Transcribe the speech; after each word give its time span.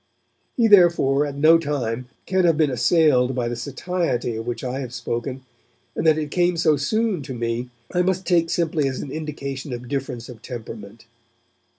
He, 0.57 0.65
therefore, 0.67 1.27
at 1.27 1.35
no 1.35 1.59
time 1.59 2.07
can 2.25 2.43
have 2.45 2.57
been 2.57 2.71
assailed 2.71 3.35
by 3.35 3.47
the 3.47 3.55
satiety 3.55 4.35
of 4.35 4.47
which 4.47 4.63
I 4.63 4.79
have 4.79 4.95
spoken, 4.95 5.45
and 5.95 6.07
that 6.07 6.17
it 6.17 6.31
came 6.31 6.57
so 6.57 6.75
soon 6.75 7.21
to 7.21 7.35
me 7.35 7.69
I 7.93 8.01
must 8.01 8.25
take 8.25 8.49
simply 8.49 8.87
as 8.87 9.01
an 9.01 9.11
indication 9.11 9.71
of 9.73 9.87
difference 9.87 10.27
of 10.27 10.41
temperament. 10.41 11.05